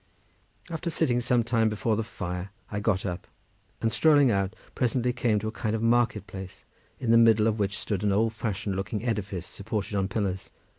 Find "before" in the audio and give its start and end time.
1.69-1.95